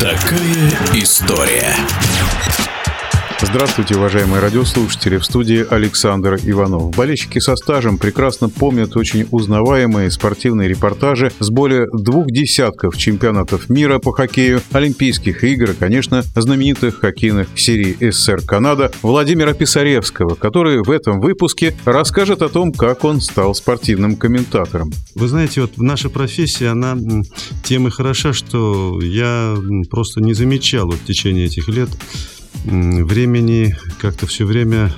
[0.00, 1.74] Такая история.
[3.40, 5.16] Здравствуйте, уважаемые радиослушатели.
[5.16, 6.94] В студии Александр Иванов.
[6.96, 14.00] Болельщики со стажем прекрасно помнят очень узнаваемые спортивные репортажи с более двух десятков чемпионатов мира
[14.00, 20.90] по хоккею, Олимпийских игр и, конечно, знаменитых хоккейных серий СССР Канада Владимира Писаревского, который в
[20.90, 24.90] этом выпуске расскажет о том, как он стал спортивным комментатором.
[25.14, 26.98] Вы знаете, вот наша профессия, она
[27.62, 29.56] тем и хороша, что я
[29.90, 31.88] просто не замечал вот в течение этих лет
[32.64, 34.92] времени как-то все время,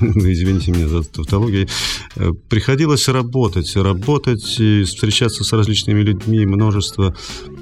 [0.00, 1.68] э, извините меня за тавтологию,
[2.16, 7.14] э, приходилось работать, работать и встречаться с различными людьми, множество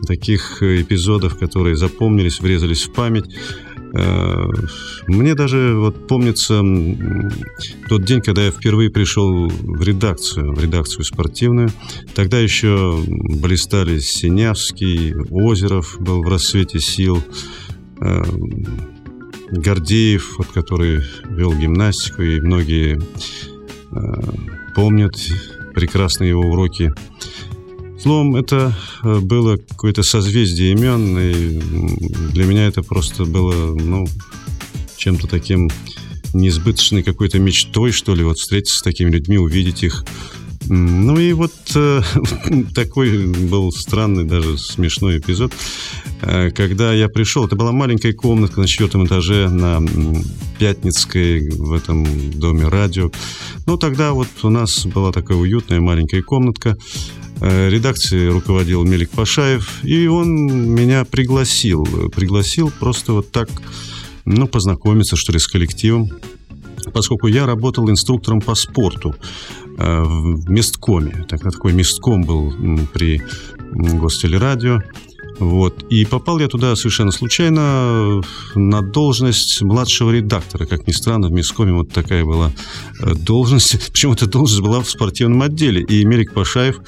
[0.06, 3.26] таких эпизодов, которые запомнились, врезались в память.
[3.96, 4.46] Э,
[5.06, 6.62] мне даже вот помнится
[7.88, 11.70] тот день, когда я впервые пришел в редакцию, в редакцию спортивную.
[12.14, 17.22] Тогда еще блистали Синявский, Озеров был в расцвете сил,
[19.54, 23.00] Гордеев, вот, который вел гимнастику, и многие
[23.92, 23.96] э,
[24.74, 25.16] помнят
[25.74, 26.92] прекрасные его уроки.
[28.00, 31.60] Словом, это э, было какое-то созвездие имен, и
[32.32, 34.06] для меня это просто было, ну,
[34.96, 35.70] чем-то таким
[36.32, 40.04] неизбыточной какой-то мечтой, что ли, вот встретиться с такими людьми, увидеть их.
[40.68, 42.02] Ну и вот э,
[42.74, 45.52] такой был странный, даже смешной эпизод.
[46.26, 49.82] Э, когда я пришел, это была маленькая комнатка на четвертом этаже на
[50.58, 53.10] Пятницкой в этом доме радио.
[53.66, 56.76] Ну, тогда вот у нас была такая уютная маленькая комнатка.
[57.40, 60.28] Э, редакцией руководил Мелик Пашаев, и он
[60.74, 61.84] меня пригласил.
[62.14, 63.48] Пригласил просто вот так,
[64.24, 66.10] ну, познакомиться, что ли, с коллективом
[66.92, 69.14] поскольку я работал инструктором по спорту
[69.78, 71.24] э, в месткоме.
[71.26, 72.52] Тогда такой местком был
[72.92, 73.22] при
[73.72, 74.80] Гостелерадио.
[75.38, 75.84] Вот.
[75.90, 78.20] И попал я туда совершенно случайно
[78.54, 80.66] на должность младшего редактора.
[80.66, 82.52] Как ни странно, в Мискоме вот такая была
[83.00, 83.78] э, должность.
[83.92, 85.82] Причем эта должность была в спортивном отделе.
[85.82, 86.80] И Мерик Пашаев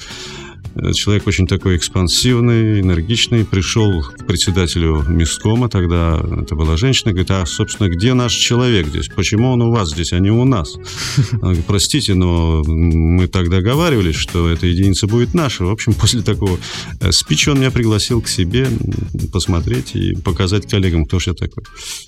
[0.93, 7.45] человек очень такой экспансивный, энергичный, пришел к председателю Мискома, тогда это была женщина, говорит, а,
[7.45, 9.07] собственно, где наш человек здесь?
[9.07, 10.75] Почему он у вас здесь, а не у нас?
[11.31, 15.65] Она говорит, простите, но мы так договаривались, что эта единица будет наша.
[15.65, 16.59] В общем, после такого
[16.99, 18.67] э, спича он меня пригласил к себе
[19.31, 21.63] посмотреть и показать коллегам, кто же я такой.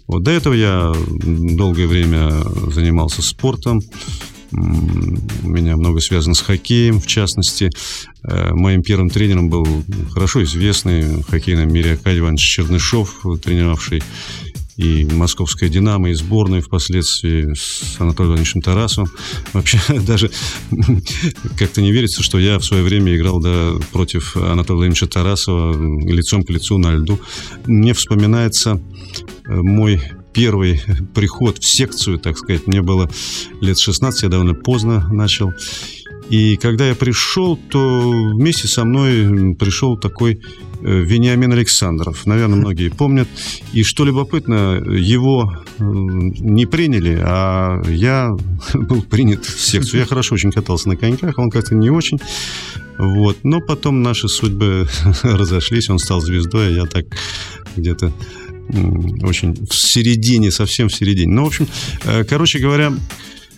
[0.08, 0.94] Вот до этого я
[1.24, 2.31] долгое время
[2.72, 3.81] занимался спортом,
[4.52, 7.70] у меня много связано с хоккеем, в частности.
[8.24, 9.66] Э, моим первым тренером был
[10.12, 14.02] хорошо известный в хоккейном мире Аркадий Иванович Чернышов, тренировавший
[14.80, 19.12] и московская «Динамо», и сборную впоследствии с Анатолием Ивановичем Тарасовым.
[19.52, 19.78] Вообще
[20.08, 20.32] даже
[21.58, 25.74] как-то не верится, что я в свое время играл да, против Анатолия Владимировича Тарасова
[26.08, 27.20] лицом к лицу на льду.
[27.66, 28.80] Мне вспоминается
[29.50, 30.02] э, мой
[30.34, 30.81] первый
[31.13, 33.09] приход в секцию, так сказать, мне было
[33.62, 35.51] лет 16, я довольно поздно начал.
[36.29, 40.40] И когда я пришел, то вместе со мной пришел такой
[40.81, 42.28] э, Вениамин Александров.
[42.28, 43.28] Наверное, многие помнят.
[43.73, 48.29] И что любопытно, его не приняли, а я
[48.73, 50.01] был принят в секцию.
[50.01, 52.19] Я хорошо очень катался на коньках, он как-то не очень.
[53.00, 53.38] Вот.
[53.44, 54.88] Но потом наши судьбы
[55.23, 57.06] разошлись, он стал звездой, а я так
[57.75, 58.13] где-то
[59.22, 61.34] очень в середине, совсем в середине.
[61.34, 61.68] Ну, в общем,
[62.03, 62.94] э, короче говоря,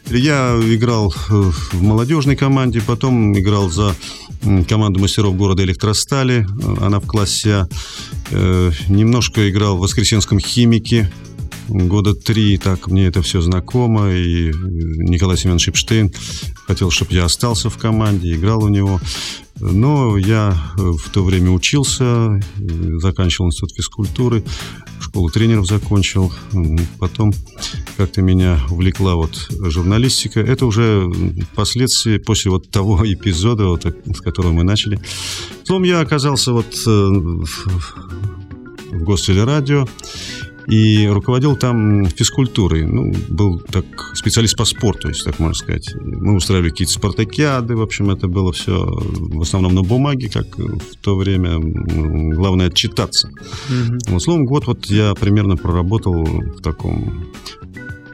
[0.10, 1.34] я играл э,
[1.72, 3.96] в молодежной команде, потом играл за
[4.68, 7.68] команду мастеров города Электростали, э, она в классе А.
[8.88, 11.12] Немножко играл в Воскресенском химике,
[11.72, 16.12] года три, так мне это все знакомо, и Николай Семенович Эпштейн
[16.68, 19.00] хотел, чтобы я остался в команде, играл у него.
[19.60, 22.40] Но я в то время учился,
[22.98, 24.44] заканчивал институт физкультуры,
[25.00, 26.34] школу тренеров закончил.
[27.00, 27.32] Потом
[27.96, 30.40] как-то меня увлекла вот журналистика.
[30.40, 31.10] Это уже
[31.52, 35.00] впоследствии, после вот того эпизода, вот, с которого мы начали.
[35.64, 39.80] Словом, я оказался вот э, в Гостелерадио.
[39.80, 39.88] радио
[40.68, 42.86] и руководил там физкультурой.
[42.86, 45.94] Ну, был так специалист по спорту, если так можно сказать.
[45.96, 50.96] Мы устраивали какие-то спартакиады, в общем, это было все в основном на бумаге, как в
[51.02, 51.60] то время.
[52.36, 53.30] Главное отчитаться.
[53.70, 54.00] Mm-hmm.
[54.08, 57.32] Вот, словом, год вот я примерно проработал в таком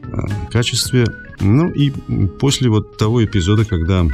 [0.02, 1.06] э, качестве.
[1.40, 1.90] Ну и
[2.40, 4.04] после вот того эпизода, когда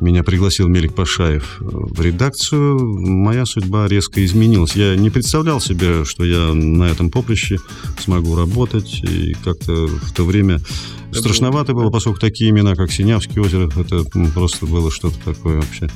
[0.00, 4.76] меня пригласил Мелик Пашаев в редакцию, моя судьба резко изменилась.
[4.76, 7.58] Я не представлял себе, что я на этом поприще
[7.98, 9.02] смогу работать.
[9.02, 10.60] И как-то в то время
[11.16, 14.04] страшновато было, поскольку такие имена, как Синявский озеро, это
[14.34, 15.88] просто было что-то такое вообще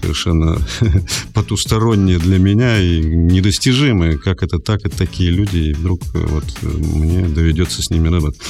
[0.00, 0.58] совершенно
[1.34, 4.18] потусторонние для меня и недостижимые.
[4.18, 8.08] Как это так, это такие люди, и вдруг э, вот э, мне доведется с ними
[8.08, 8.40] работать.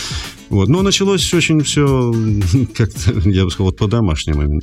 [0.50, 0.68] Вот.
[0.68, 2.14] Но началось очень все
[2.74, 4.60] как-то, я бы сказал, вот по-домашнему.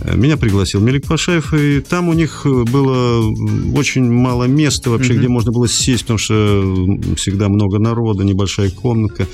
[0.00, 3.20] Э, меня пригласил Мелик Пашаев, и там у них было
[3.74, 5.18] очень мало места вообще, mm-hmm.
[5.18, 6.34] где можно было сесть, потому что
[7.16, 9.26] всегда много народа, небольшая комнатка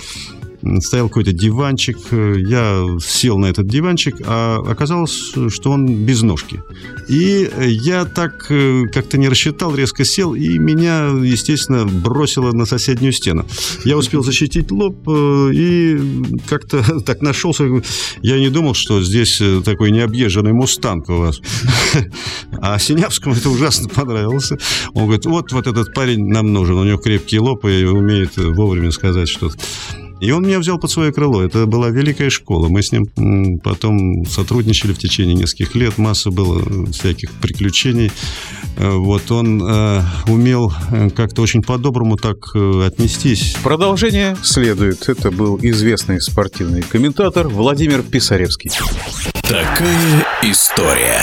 [0.80, 1.98] стоял какой-то диванчик.
[2.10, 6.62] Я сел на этот диванчик, а оказалось, что он без ножки.
[7.08, 13.12] И я так э, как-то не рассчитал, резко сел, и меня, естественно, бросило на соседнюю
[13.12, 13.46] стену.
[13.84, 16.00] Я успел защитить лоб э, и
[16.48, 17.64] как-то так нашелся.
[18.22, 21.40] Я не думал, что здесь э, такой необъезженный мустанг у вас.
[22.60, 24.50] А Синявскому это ужасно понравилось.
[24.94, 28.90] Он говорит, вот, вот этот парень нам нужен, у него крепкий лоб и умеет вовремя
[28.90, 29.56] сказать что-то.
[30.20, 31.42] И он меня взял под свое крыло.
[31.42, 32.68] Это была великая школа.
[32.68, 35.98] Мы с ним потом сотрудничали в течение нескольких лет.
[35.98, 38.10] Масса было всяких приключений.
[38.76, 43.56] Э, вот он э, умел э, как-то очень по-доброму так э, отнестись.
[43.62, 45.08] Продолжение следует.
[45.08, 48.70] Это был известный спортивный комментатор Владимир Писаревский.
[49.42, 51.20] Такая история.